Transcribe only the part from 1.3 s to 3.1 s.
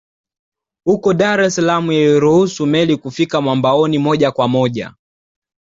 es Salaam iliruhusu meli